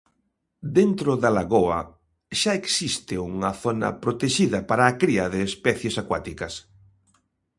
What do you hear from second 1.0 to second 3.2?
da lagoa xa existe